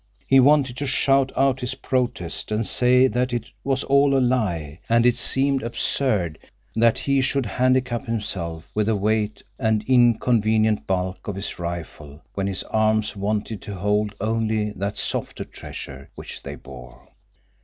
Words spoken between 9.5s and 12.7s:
and inconvenient bulk of his rifle when his